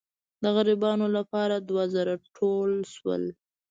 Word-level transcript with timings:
د 0.41 0.43
غریبانو 0.55 1.05
لپاره 1.17 1.55
دوه 1.69 1.83
زره 1.95 2.15
ټول 2.37 2.71
شول. 2.95 3.23